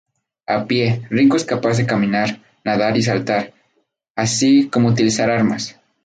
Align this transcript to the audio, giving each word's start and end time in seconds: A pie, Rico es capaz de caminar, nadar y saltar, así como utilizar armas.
A 0.53 0.65
pie, 0.65 1.05
Rico 1.11 1.37
es 1.37 1.45
capaz 1.45 1.77
de 1.77 1.85
caminar, 1.85 2.41
nadar 2.63 2.97
y 2.97 3.03
saltar, 3.03 3.53
así 4.15 4.67
como 4.67 4.87
utilizar 4.89 5.29
armas. 5.29 5.79